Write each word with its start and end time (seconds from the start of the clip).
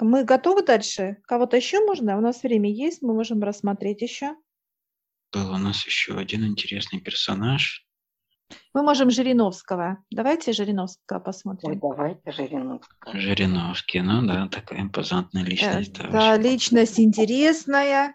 Мы 0.00 0.24
готовы 0.24 0.62
дальше? 0.62 1.18
Кого-то 1.26 1.56
еще 1.56 1.80
можно? 1.84 2.16
У 2.16 2.20
нас 2.20 2.42
время 2.42 2.70
есть, 2.70 3.02
мы 3.02 3.14
можем 3.14 3.42
рассмотреть 3.42 4.02
еще. 4.02 4.34
Был 5.32 5.50
у 5.50 5.58
нас 5.58 5.84
еще 5.84 6.16
один 6.16 6.46
интересный 6.46 7.00
персонаж. 7.00 7.86
Мы 8.72 8.82
можем 8.82 9.10
Жириновского. 9.10 9.98
Давайте 10.10 10.52
Жириновского 10.52 11.20
посмотрим. 11.20 11.70
Ой, 11.70 11.76
давайте 11.80 12.32
Жириновского. 12.32 13.18
Жириновский, 13.18 14.00
ну 14.00 14.26
да, 14.26 14.48
такая 14.48 14.80
импозантная 14.80 15.44
личность. 15.44 15.98
Э, 15.98 16.10
да, 16.10 16.36
личность 16.36 16.98
интересная. 16.98 18.14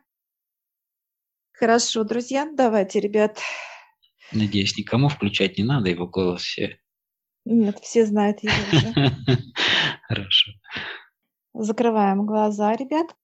Хорошо, 1.51 2.03
друзья, 2.03 2.49
давайте, 2.51 2.99
ребят. 2.99 3.39
Надеюсь, 4.31 4.75
никому 4.77 5.09
включать 5.09 5.57
не 5.57 5.63
надо 5.63 5.89
его 5.89 6.07
голос 6.07 6.41
все. 6.41 6.79
Нет, 7.45 7.79
все 7.79 8.05
знают 8.05 8.41
его 8.41 8.53
уже. 8.71 9.11
Хорошо. 10.07 10.51
Закрываем 11.53 12.25
глаза, 12.25 12.73
ребят. 12.73 13.15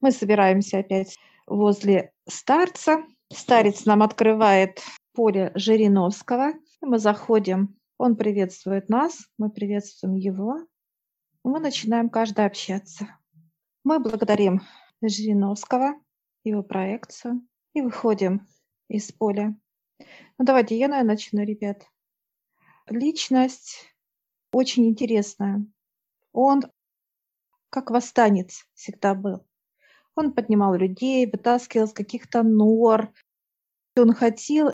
Мы 0.00 0.12
собираемся 0.12 0.78
опять 0.78 1.16
возле 1.46 2.12
старца. 2.28 3.04
Старец 3.32 3.86
нам 3.86 4.02
открывает 4.02 4.80
поле 5.12 5.50
Жириновского. 5.54 6.52
Мы 6.80 6.98
заходим, 6.98 7.76
он 7.98 8.16
приветствует 8.16 8.88
нас, 8.88 9.26
мы 9.38 9.50
приветствуем 9.50 10.14
его. 10.14 10.58
Мы 11.42 11.58
начинаем 11.58 12.08
каждый 12.08 12.46
общаться. 12.46 13.18
Мы 13.82 13.98
благодарим 13.98 14.62
Жириновского, 15.02 15.94
его 16.44 16.62
проекцию, 16.62 17.46
и 17.72 17.82
выходим 17.82 18.46
из 18.88 19.10
поля. 19.10 19.56
Ну 20.38 20.44
давайте 20.44 20.78
я, 20.78 20.88
наверное, 20.88 21.14
начну, 21.14 21.42
ребят. 21.44 21.86
Личность 22.88 23.94
очень 24.52 24.86
интересная. 24.86 25.66
Он 26.32 26.62
как 27.74 27.90
восстанец 27.90 28.68
всегда 28.74 29.16
был. 29.16 29.44
Он 30.14 30.32
поднимал 30.32 30.76
людей, 30.76 31.26
вытаскивал 31.26 31.88
с 31.88 31.92
каких-то 31.92 32.44
нор. 32.44 33.12
Он 33.96 34.12
хотел 34.12 34.72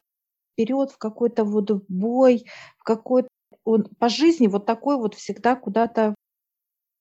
вперед 0.53 0.91
в 0.91 0.99
какой-то 0.99 1.45
вот 1.45 1.71
бой, 1.89 2.45
в 2.77 2.83
какой-то 2.85 3.29
он 3.65 3.85
по 3.99 4.11
жизни 4.11 4.49
вот 4.49 4.67
такой 4.67 4.99
вот 4.99 5.15
всегда 5.15 5.57
куда-то 5.57 6.15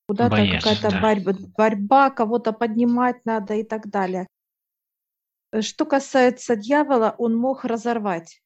куда-то 0.08 0.38
какая-то 0.38 0.90
да. 0.90 1.02
борьба, 1.02 1.34
борьба, 1.58 2.10
кого-то 2.12 2.54
поднимать 2.54 3.26
надо 3.26 3.56
и 3.56 3.64
так 3.64 3.90
далее. 3.90 4.26
Что 5.60 5.86
касается 5.86 6.56
дьявола, 6.56 7.14
он 7.18 7.36
мог 7.36 7.66
разорвать. 7.66 8.42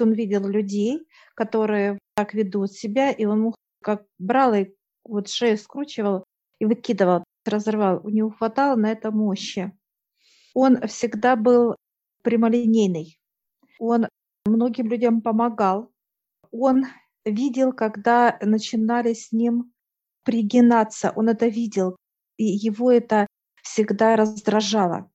Он 0.00 0.12
видел 0.12 0.48
людей, 0.48 1.06
которые 1.34 1.98
так 2.14 2.32
ведут 2.32 2.72
себя, 2.72 3.10
и 3.10 3.26
он 3.26 3.42
мог 3.42 3.56
как 3.82 4.06
брал 4.18 4.54
и 4.54 4.74
вот 5.04 5.28
шею 5.28 5.58
скручивал 5.58 6.24
и 6.58 6.66
выкидывал, 6.66 7.24
разрывал. 7.44 8.00
У 8.04 8.10
него 8.10 8.30
хватало 8.30 8.76
на 8.76 8.90
это 8.90 9.10
мощи. 9.10 9.72
Он 10.54 10.80
всегда 10.86 11.36
был 11.36 11.76
прямолинейный. 12.22 13.20
Он 13.78 14.08
многим 14.46 14.88
людям 14.88 15.20
помогал. 15.20 15.92
Он 16.50 16.86
видел, 17.24 17.72
когда 17.72 18.38
начинали 18.40 19.12
с 19.12 19.32
ним 19.32 19.72
пригинаться. 20.24 21.12
Он 21.14 21.28
это 21.28 21.46
видел, 21.46 21.96
и 22.36 22.44
его 22.44 22.90
это 22.90 23.26
всегда 23.62 24.16
раздражало. 24.16 25.10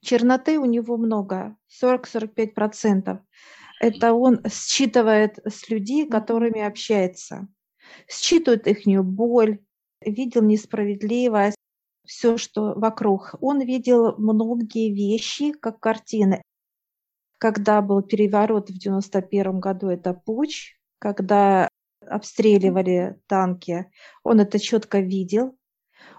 Черноты 0.00 0.58
у 0.58 0.64
него 0.64 0.96
много, 0.96 1.56
40-45%. 1.82 3.18
Это 3.80 4.12
он 4.14 4.40
считывает 4.48 5.38
с 5.44 5.68
людей, 5.68 6.08
которыми 6.08 6.60
общается. 6.60 7.48
Считывает 8.08 8.66
их 8.66 8.86
боль, 9.04 9.60
видел 10.00 10.42
несправедливость, 10.42 11.56
все, 12.06 12.36
что 12.36 12.74
вокруг. 12.74 13.34
Он 13.40 13.60
видел 13.60 14.14
многие 14.18 14.92
вещи, 14.92 15.52
как 15.52 15.80
картины. 15.80 16.42
Когда 17.38 17.82
был 17.82 18.02
переворот 18.02 18.70
в 18.70 18.78
91 18.78 19.60
году, 19.60 19.88
это 19.88 20.14
путь, 20.14 20.76
когда 20.98 21.68
обстреливали 22.00 23.20
танки, 23.26 23.90
он 24.22 24.40
это 24.40 24.58
четко 24.58 25.00
видел. 25.00 25.56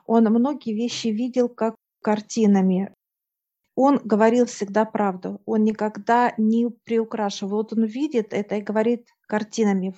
Он 0.06 0.26
многие 0.26 0.74
вещи 0.74 1.08
видел 1.08 1.50
как 1.50 1.76
картинами. 2.02 2.94
Он 3.76 4.00
говорил 4.04 4.46
всегда 4.46 4.86
правду. 4.86 5.42
Он 5.46 5.64
никогда 5.64 6.34
не 6.38 6.70
приукрашивал. 6.84 7.58
Вот 7.58 7.74
он 7.74 7.86
видит 7.86 8.34
это 8.34 8.56
и 8.56 8.62
говорит 8.62 9.08
картинами. 9.28 9.96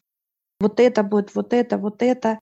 Вот 0.59 0.79
это 0.79 1.03
будет, 1.03 1.33
вот 1.33 1.53
это, 1.53 1.77
вот 1.77 2.01
это 2.01 2.39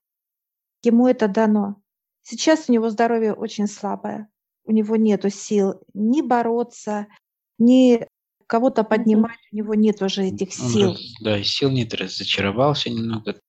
ему 0.82 1.08
это 1.08 1.28
дано. 1.28 1.80
Сейчас 2.22 2.68
у 2.68 2.72
него 2.72 2.90
здоровье 2.90 3.32
очень 3.32 3.66
слабое. 3.66 4.28
У 4.64 4.72
него 4.72 4.96
нет 4.96 5.24
сил 5.32 5.80
ни 5.94 6.20
бороться, 6.20 7.06
ни 7.58 8.06
кого-то 8.46 8.84
поднимать, 8.84 9.38
у 9.52 9.56
него 9.56 9.74
нет 9.74 10.02
уже 10.02 10.24
этих 10.24 10.52
сил. 10.52 10.94
Да, 11.20 11.42
сил 11.42 11.70
нет, 11.70 11.94
разочаровался 11.94 12.90
немного. 12.90 13.40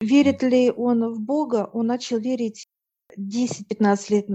Верит 0.00 0.42
ли 0.42 0.70
он 0.70 1.12
в 1.12 1.20
Бога? 1.20 1.68
Он 1.72 1.86
начал 1.86 2.18
верить 2.18 2.66
10-15 3.18 4.04
лет, 4.10 4.26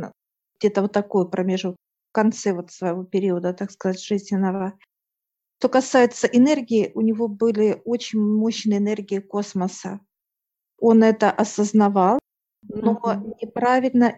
где-то 0.59 0.81
вот 0.81 0.91
такой 0.91 1.30
промежуток, 1.30 1.78
в 2.09 2.13
конце 2.13 2.53
вот 2.53 2.72
своего 2.72 3.03
периода, 3.03 3.53
так 3.53 3.72
сказать, 3.72 4.03
жизненного. 4.03 4.78
Что 5.59 5.69
касается 5.69 6.28
энергии, 6.28 6.91
у 6.95 7.01
него 7.01 7.30
были 7.30 7.81
очень 7.85 8.19
мощные 8.19 8.80
энергии 8.80 9.19
космоса 9.19 10.01
он 10.83 11.01
это 11.01 11.31
осознавал, 11.31 12.19
но 12.61 12.99
mm-hmm. 13.01 13.38
неправильно 13.41 14.17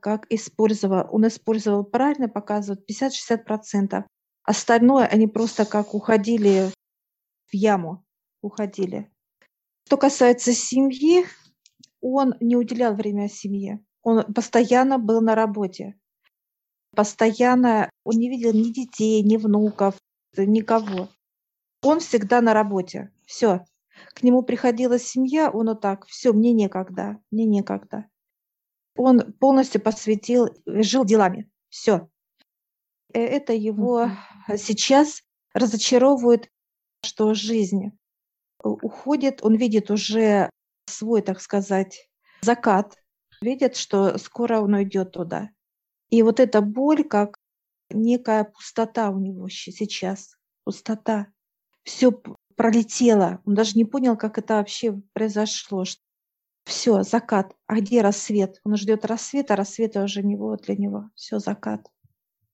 как 0.00 0.24
использовал. 0.30 1.06
Он 1.10 1.26
использовал 1.26 1.84
правильно, 1.84 2.30
показывает 2.30 2.90
50-60%. 2.90 4.06
Остальное 4.42 5.04
они 5.04 5.26
просто 5.26 5.66
как 5.66 5.92
уходили 5.92 6.70
в 7.44 7.54
яму, 7.54 8.06
уходили. 8.40 9.10
Что 9.84 9.98
касается 9.98 10.54
семьи, 10.54 11.26
он 12.00 12.34
не 12.40 12.56
уделял 12.56 12.94
время 12.94 13.28
семье. 13.28 13.84
Он 14.02 14.32
постоянно 14.32 14.98
был 14.98 15.20
на 15.20 15.34
работе. 15.34 15.98
Постоянно 16.96 17.90
он 18.04 18.16
не 18.16 18.30
видел 18.30 18.54
ни 18.54 18.72
детей, 18.72 19.22
ни 19.22 19.36
внуков, 19.36 19.98
никого. 20.38 21.10
Он 21.82 22.00
всегда 22.00 22.40
на 22.40 22.54
работе. 22.54 23.12
Все 23.26 23.66
к 24.14 24.22
нему 24.22 24.42
приходила 24.42 24.98
семья, 24.98 25.50
он 25.50 25.68
вот 25.68 25.80
так, 25.80 26.06
все, 26.06 26.32
мне 26.32 26.52
некогда, 26.52 27.18
мне 27.30 27.44
некогда. 27.44 28.06
Он 28.96 29.32
полностью 29.34 29.80
посвятил, 29.80 30.48
жил 30.66 31.04
делами, 31.04 31.50
все. 31.68 32.08
Э, 33.12 33.20
это 33.20 33.52
его 33.52 34.10
сейчас 34.56 35.22
разочаровывает, 35.54 36.50
что 37.04 37.34
жизнь 37.34 37.92
уходит, 38.62 39.42
он 39.42 39.54
видит 39.54 39.90
уже 39.90 40.50
свой, 40.86 41.22
так 41.22 41.40
сказать, 41.40 42.08
закат, 42.42 42.96
видит, 43.40 43.76
что 43.76 44.18
скоро 44.18 44.60
он 44.60 44.74
уйдет 44.74 45.12
туда. 45.12 45.50
И 46.10 46.22
вот 46.22 46.40
эта 46.40 46.60
боль, 46.60 47.04
как 47.04 47.38
некая 47.90 48.44
пустота 48.44 49.10
у 49.10 49.18
него 49.18 49.48
сейчас, 49.48 50.36
пустота. 50.64 51.28
Все 51.84 52.12
пролетело. 52.58 53.40
Он 53.46 53.54
даже 53.54 53.78
не 53.78 53.84
понял, 53.84 54.16
как 54.16 54.36
это 54.36 54.56
вообще 54.56 55.00
произошло. 55.14 55.84
Все, 56.64 57.02
закат. 57.02 57.54
А 57.66 57.76
где 57.76 58.02
рассвет? 58.02 58.60
Он 58.64 58.76
ждет 58.76 59.06
рассвета, 59.06 59.56
рассвета 59.56 60.02
уже 60.02 60.22
не 60.22 60.36
было 60.36 60.58
для 60.58 60.76
него. 60.76 61.08
Все, 61.14 61.38
закат. 61.38 61.86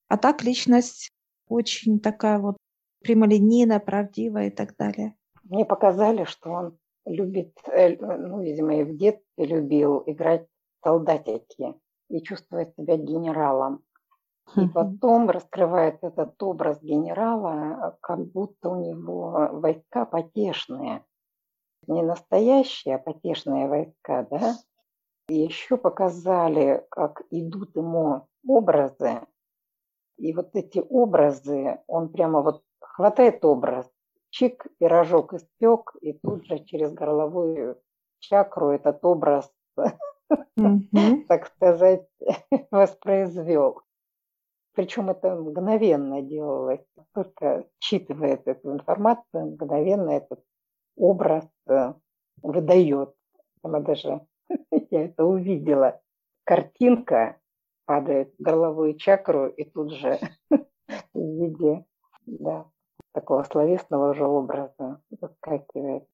А 0.06 0.16
так 0.16 0.44
личность 0.44 1.10
очень 1.48 1.98
такая 1.98 2.38
вот 2.38 2.56
прямолинейная, 3.02 3.80
правдивая 3.80 4.48
и 4.48 4.50
так 4.50 4.76
далее. 4.76 5.14
Мне 5.42 5.64
показали, 5.64 6.24
что 6.24 6.50
он 6.50 6.78
любит, 7.06 7.58
э, 7.66 7.96
ну, 7.96 8.40
видимо, 8.42 8.80
и 8.80 8.84
в 8.84 8.96
детстве 8.96 9.46
любил 9.46 10.04
играть 10.06 10.46
солдатики 10.82 11.74
и 12.08 12.22
чувствовать 12.22 12.74
себя 12.76 12.96
генералом. 12.96 13.82
И 14.56 14.66
потом 14.68 15.30
раскрывает 15.30 15.98
этот 16.02 16.40
образ 16.42 16.80
генерала, 16.82 17.96
как 18.00 18.24
будто 18.26 18.70
у 18.70 18.76
него 18.76 19.48
войска 19.52 20.04
потешные. 20.04 21.04
Не 21.86 22.02
настоящие, 22.02 22.96
а 22.96 22.98
потешные 22.98 23.68
войска, 23.68 24.26
да? 24.30 24.54
И 25.28 25.36
еще 25.36 25.76
показали, 25.76 26.86
как 26.90 27.22
идут 27.30 27.74
ему 27.76 28.28
образы. 28.46 29.22
И 30.18 30.32
вот 30.32 30.54
эти 30.54 30.84
образы, 30.88 31.80
он 31.86 32.10
прямо 32.10 32.42
вот 32.42 32.62
хватает 32.80 33.44
образ, 33.44 33.90
чик, 34.30 34.66
пирожок 34.78 35.32
испек, 35.32 35.96
и 36.00 36.12
тут 36.12 36.46
же 36.46 36.60
через 36.60 36.92
горловую 36.92 37.80
чакру 38.20 38.70
этот 38.70 39.04
образ, 39.04 39.50
так 41.28 41.46
сказать, 41.46 42.06
воспроизвел. 42.70 43.82
Причем 44.74 45.10
это 45.10 45.34
мгновенно 45.36 46.20
делалось, 46.22 46.84
только 47.12 47.64
считывает 47.78 48.46
эту 48.46 48.72
информацию, 48.72 49.52
мгновенно 49.52 50.10
этот 50.10 50.42
образ 50.96 51.48
э, 51.68 51.94
выдает. 52.42 53.14
Она 53.62 53.80
даже 53.80 54.26
Я 54.90 55.04
это 55.04 55.24
увидела. 55.24 56.00
Картинка 56.44 57.40
падает 57.86 58.34
в 58.38 58.42
головую 58.42 58.96
чакру 58.96 59.48
и 59.48 59.64
тут 59.64 59.92
же 59.92 60.18
в 60.50 60.60
виде 61.14 61.84
да, 62.26 62.66
такого 63.12 63.42
словесного 63.44 64.10
уже 64.10 64.26
образа 64.26 65.02
заскакивает. 65.10 66.04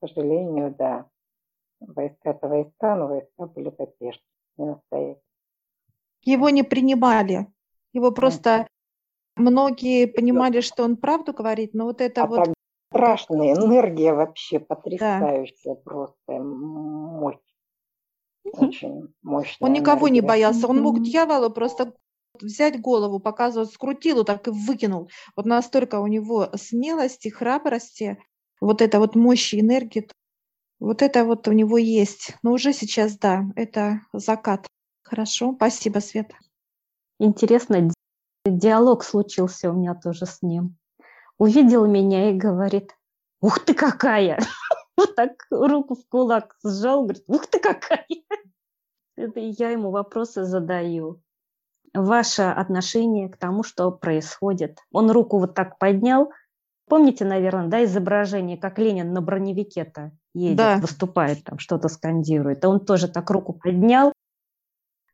К 0.00 0.08
сожалению, 0.08 0.74
да. 0.76 1.08
Войска-то 1.80 2.48
войска, 2.48 2.96
но 2.96 3.08
войска 3.08 3.46
были 3.46 3.70
поддержки, 3.70 4.24
не 4.56 4.66
настоящие. 4.66 5.22
Его 6.22 6.48
не 6.48 6.62
принимали. 6.62 7.46
Его 7.94 8.10
просто 8.10 8.66
многие 9.36 10.06
понимали, 10.06 10.60
что 10.60 10.84
он 10.84 10.96
правду 10.96 11.32
говорит, 11.32 11.72
но 11.72 11.86
вот 11.86 12.00
это 12.00 12.24
а 12.24 12.26
вот... 12.26 12.54
Страшная 12.92 13.54
энергия 13.54 14.12
вообще 14.12 14.60
потрясающая, 14.60 15.74
да. 15.74 15.80
просто 15.84 16.32
мощь. 16.32 17.38
Очень 18.44 19.14
мощная. 19.22 19.66
Он 19.66 19.72
никого 19.72 20.08
энергия. 20.08 20.14
не 20.14 20.20
боялся. 20.20 20.68
Он 20.68 20.80
мог 20.80 21.02
дьяволу 21.02 21.50
просто 21.50 21.94
взять 22.40 22.80
голову, 22.80 23.18
показывать, 23.18 23.72
скрутил 23.72 24.22
и 24.22 24.24
так 24.24 24.46
и 24.46 24.50
выкинул. 24.50 25.10
Вот 25.34 25.46
настолько 25.46 26.00
у 26.00 26.06
него 26.06 26.50
смелости, 26.54 27.28
храбрости, 27.28 28.18
вот 28.60 28.80
это 28.80 29.00
вот 29.00 29.16
мощь 29.16 29.54
энергии, 29.54 30.08
вот 30.78 31.02
это 31.02 31.24
вот 31.24 31.48
у 31.48 31.52
него 31.52 31.78
есть. 31.78 32.34
Но 32.42 32.52
уже 32.52 32.72
сейчас, 32.72 33.18
да, 33.18 33.44
это 33.56 34.02
закат. 34.12 34.66
Хорошо, 35.02 35.54
спасибо, 35.56 35.98
Света. 35.98 36.36
Интересно, 37.24 37.90
диалог 38.44 39.02
случился 39.02 39.70
у 39.70 39.72
меня 39.72 39.94
тоже 39.94 40.26
с 40.26 40.42
ним. 40.42 40.76
Увидел 41.38 41.86
меня 41.86 42.30
и 42.30 42.34
говорит, 42.34 42.94
ух 43.40 43.60
ты 43.60 43.72
какая! 43.74 44.38
Вот 44.96 45.16
так 45.16 45.46
руку 45.50 45.96
в 45.96 46.06
кулак 46.08 46.54
сжал, 46.62 47.02
говорит, 47.02 47.24
ух 47.26 47.46
ты 47.46 47.58
какая! 47.58 48.06
Это 49.16 49.40
я 49.40 49.70
ему 49.70 49.90
вопросы 49.90 50.44
задаю. 50.44 51.22
Ваше 51.94 52.42
отношение 52.42 53.30
к 53.30 53.38
тому, 53.38 53.62
что 53.62 53.90
происходит. 53.90 54.78
Он 54.92 55.10
руку 55.10 55.38
вот 55.38 55.54
так 55.54 55.78
поднял. 55.78 56.30
Помните, 56.88 57.24
наверное, 57.24 57.68
да, 57.68 57.84
изображение, 57.84 58.58
как 58.58 58.78
Ленин 58.78 59.14
на 59.14 59.22
броневике-то 59.22 60.12
едет, 60.34 60.56
да. 60.58 60.76
выступает, 60.76 61.42
там 61.42 61.58
что-то 61.58 61.88
скандирует. 61.88 62.64
А 62.64 62.68
он 62.68 62.84
тоже 62.84 63.08
так 63.08 63.30
руку 63.30 63.54
поднял, 63.54 64.12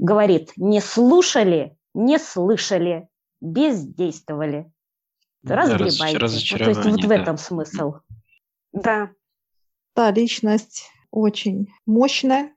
говорит, 0.00 0.52
не 0.56 0.80
слушали, 0.80 1.78
не 1.94 2.18
слышали, 2.18 3.08
бездействовали. 3.40 4.72
Разгребайте. 5.42 6.18
Вот, 6.18 6.30
то 6.58 6.68
есть 6.68 6.84
вот 6.84 7.04
в 7.04 7.10
этом 7.10 7.36
смысл. 7.38 7.94
Да. 8.72 9.10
Да, 9.96 10.10
личность 10.12 10.90
очень 11.10 11.72
мощная, 11.86 12.54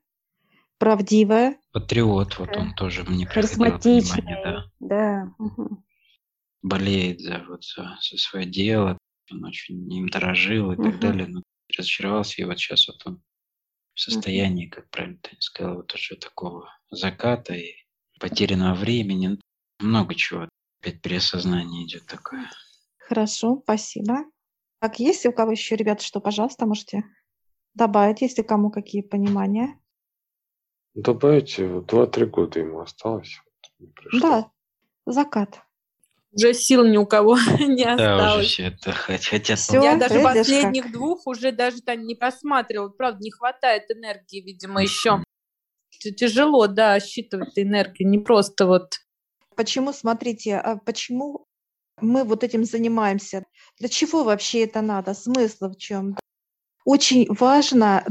правдивая. 0.78 1.58
Патриот, 1.72 2.38
вот 2.38 2.56
он 2.56 2.74
тоже 2.74 3.04
мне 3.04 3.26
Харизматичный, 3.26 4.36
да. 4.44 4.64
да. 4.80 5.34
Угу. 5.38 5.82
Болеет 6.62 7.20
за, 7.20 7.44
вот, 7.48 7.64
за, 7.64 7.98
за 8.00 8.16
свое 8.16 8.46
дело, 8.46 8.98
он 9.30 9.44
очень 9.44 9.92
им 9.92 10.08
дорожил 10.08 10.72
и 10.72 10.76
угу. 10.76 10.84
так 10.84 11.00
далее, 11.00 11.26
но 11.26 11.42
разочаровался, 11.76 12.40
и 12.40 12.44
вот 12.44 12.58
сейчас 12.58 12.86
вот 12.88 13.02
он 13.06 13.22
в 13.94 14.00
состоянии, 14.00 14.66
как 14.66 14.88
правильно 14.90 15.18
ты 15.22 15.36
сказал, 15.38 15.76
вот 15.76 15.92
уже 15.94 16.16
такого 16.16 16.68
заката 16.90 17.54
и 17.54 17.72
потерянного 18.20 18.74
времени, 18.74 19.38
много 19.80 20.14
чего. 20.14 20.48
Опять 20.80 21.00
переосознание 21.00 21.84
идет 21.86 22.06
такое. 22.06 22.50
Хорошо, 22.98 23.60
спасибо. 23.62 24.24
Так, 24.80 24.98
есть 24.98 25.24
у 25.26 25.32
кого 25.32 25.52
еще, 25.52 25.76
ребята, 25.76 26.04
что, 26.04 26.20
пожалуйста, 26.20 26.66
можете 26.66 27.04
добавить, 27.74 28.20
если 28.20 28.42
кому 28.42 28.70
какие 28.70 29.02
понимания? 29.02 29.78
Добавите, 30.94 31.80
два-три 31.80 32.26
года 32.26 32.60
ему 32.60 32.80
осталось. 32.80 33.40
Да, 34.12 34.50
закат. 35.06 35.62
Уже 36.32 36.52
сил 36.52 36.84
ни 36.86 36.96
у 36.96 37.06
кого 37.06 37.36
не 37.58 37.84
осталось. 37.84 37.98
Да, 37.98 38.36
уже 38.36 38.46
все 38.46 38.62
это 38.64 38.92
хотят. 38.92 39.58
Всё, 39.58 39.82
Я 39.82 39.96
даже 39.96 40.20
последних 40.20 40.84
как? 40.84 40.92
двух 40.92 41.26
уже 41.26 41.50
даже 41.52 41.80
там 41.80 42.04
не 42.04 42.14
просматривал. 42.14 42.90
Правда, 42.90 43.20
не 43.22 43.30
хватает 43.30 43.90
энергии, 43.90 44.40
видимо, 44.40 44.82
еще. 44.82 45.23
Тяжело, 46.12 46.66
да, 46.66 47.00
считывать 47.00 47.58
энергию. 47.58 48.08
Не 48.08 48.18
просто 48.18 48.66
вот 48.66 48.94
Почему, 49.56 49.92
смотрите, 49.92 50.56
а 50.56 50.76
почему 50.76 51.46
мы 52.00 52.24
вот 52.24 52.42
этим 52.42 52.64
занимаемся? 52.64 53.46
Для 53.78 53.88
чего 53.88 54.24
вообще 54.24 54.64
это 54.64 54.80
надо? 54.80 55.14
Смысл 55.14 55.68
в 55.68 55.76
чем? 55.76 56.16
Очень 56.84 57.26
важно 57.28 58.04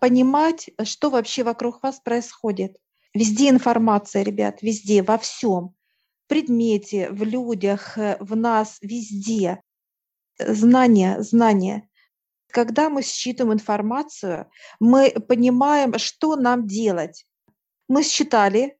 понимать, 0.00 0.70
что 0.84 1.10
вообще 1.10 1.44
вокруг 1.44 1.82
вас 1.82 2.00
происходит. 2.00 2.76
Везде 3.14 3.48
информация, 3.48 4.22
ребят, 4.22 4.62
везде, 4.62 5.02
во 5.02 5.18
всем. 5.18 5.74
В 6.24 6.28
предмете, 6.28 7.10
в 7.10 7.22
людях, 7.24 7.98
э, 7.98 8.16
в 8.20 8.36
нас, 8.36 8.78
везде. 8.82 9.60
Знания, 10.38 11.20
знания. 11.22 11.88
Когда 12.52 12.88
мы 12.90 13.02
считываем 13.02 13.54
информацию, 13.54 14.50
мы 14.80 15.10
понимаем, 15.10 15.98
что 15.98 16.36
нам 16.36 16.66
делать. 16.66 17.26
Мы 17.88 18.02
считали, 18.02 18.78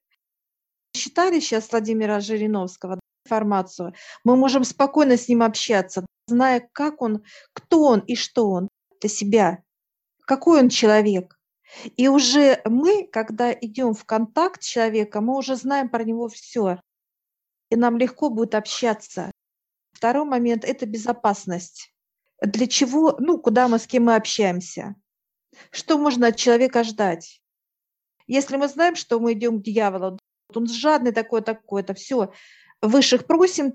Считали 0.94 1.38
сейчас 1.38 1.70
Владимира 1.70 2.20
Жириновского 2.20 2.98
информацию, 3.24 3.94
мы 4.24 4.36
можем 4.36 4.64
спокойно 4.64 5.16
с 5.16 5.28
ним 5.28 5.42
общаться, 5.42 6.04
зная, 6.26 6.68
как 6.72 7.00
он, 7.00 7.22
кто 7.52 7.84
он 7.84 8.00
и 8.00 8.16
что 8.16 8.50
он 8.50 8.68
для 9.00 9.08
себя, 9.08 9.62
какой 10.26 10.60
он 10.60 10.68
человек. 10.68 11.38
И 11.96 12.08
уже 12.08 12.60
мы, 12.64 13.06
когда 13.06 13.52
идем 13.52 13.94
в 13.94 14.04
контакт 14.04 14.62
с 14.62 14.66
человеком, 14.66 15.26
мы 15.26 15.36
уже 15.36 15.54
знаем 15.54 15.88
про 15.88 16.02
него 16.02 16.28
все. 16.28 16.80
И 17.70 17.76
нам 17.76 17.96
легко 17.96 18.28
будет 18.28 18.56
общаться. 18.56 19.30
Второй 19.92 20.24
момент– 20.24 20.64
это 20.66 20.86
безопасность. 20.86 21.92
Для 22.40 22.66
чего, 22.66 23.16
ну, 23.18 23.38
куда 23.38 23.68
мы, 23.68 23.78
с 23.78 23.86
кем 23.86 24.04
мы 24.04 24.14
общаемся? 24.14 24.96
Что 25.70 25.98
можно 25.98 26.28
от 26.28 26.36
человека 26.36 26.84
ждать? 26.84 27.42
Если 28.26 28.56
мы 28.56 28.68
знаем, 28.68 28.96
что 28.96 29.18
мы 29.20 29.32
идем 29.32 29.60
к 29.60 29.64
дьяволу, 29.64 30.18
он 30.54 30.66
жадный 30.66 31.12
такой, 31.12 31.42
такой-то, 31.42 31.94
все, 31.94 32.32
высших 32.80 33.26
просим, 33.26 33.74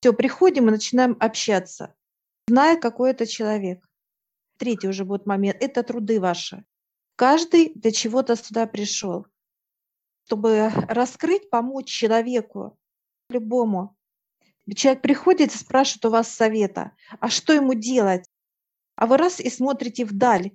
все, 0.00 0.12
приходим 0.12 0.68
и 0.68 0.70
начинаем 0.70 1.16
общаться, 1.20 1.94
зная, 2.48 2.76
какой 2.76 3.10
это 3.10 3.26
человек. 3.26 3.84
Третий 4.58 4.88
уже 4.88 5.04
будет 5.04 5.26
момент, 5.26 5.58
это 5.60 5.82
труды 5.82 6.20
ваши. 6.20 6.64
Каждый 7.16 7.72
для 7.74 7.92
чего-то 7.92 8.36
сюда 8.36 8.66
пришел, 8.66 9.26
чтобы 10.26 10.70
раскрыть, 10.88 11.50
помочь 11.50 11.88
человеку, 11.88 12.78
любому. 13.28 13.95
Человек 14.74 15.02
приходит 15.02 15.54
и 15.54 15.58
спрашивает 15.58 16.04
у 16.06 16.10
вас 16.10 16.28
совета, 16.28 16.92
а 17.20 17.28
что 17.28 17.52
ему 17.52 17.74
делать? 17.74 18.28
А 18.96 19.06
вы 19.06 19.16
раз 19.16 19.40
и 19.40 19.48
смотрите 19.48 20.04
вдаль, 20.04 20.50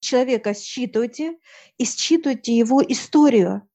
человека 0.00 0.54
считываете 0.54 1.38
и 1.76 1.84
считываете 1.84 2.56
его 2.56 2.82
историю. 2.82 3.68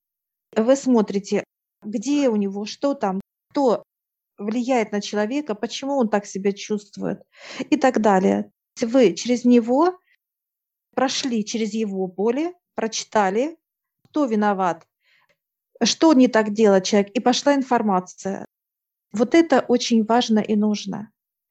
Вы 0.56 0.76
смотрите, 0.76 1.44
где 1.84 2.30
у 2.30 2.36
него, 2.38 2.66
что 2.66 2.94
там, 2.94 3.22
кто 3.50 3.84
влияет 4.38 4.92
на 4.92 5.02
человека, 5.02 5.56
почему 5.56 5.98
он 5.98 6.10
так 6.10 6.26
себя 6.26 6.52
чувствует 6.54 7.22
и 7.70 7.78
так 7.78 8.02
далее. 8.02 8.52
Вы 8.82 9.14
через 9.14 9.46
него 9.46 10.00
прошли 10.96 11.46
через 11.46 11.74
его 11.74 12.08
поле, 12.08 12.54
прочитали, 12.76 13.58
кто 14.06 14.26
виноват, 14.26 14.88
что 15.84 16.14
не 16.14 16.28
так 16.28 16.54
делает 16.54 16.86
человек, 16.86 17.12
и 17.12 17.20
пошла 17.20 17.56
информация. 17.56 18.48
Вот 19.14 19.34
это 19.34 19.62
очень 19.62 20.04
важно 20.04 20.40
и 20.40 20.58
нужно. 20.58 21.13